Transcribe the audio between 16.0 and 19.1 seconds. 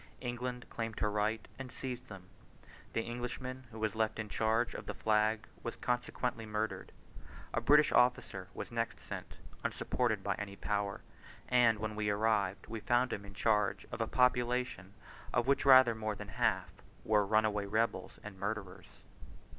than half were runaway rebels and murderers.